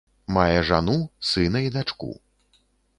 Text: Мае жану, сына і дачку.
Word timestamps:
Мае 0.37 0.59
жану, 0.69 0.97
сына 1.35 1.59
і 1.69 1.73
дачку. 1.77 2.13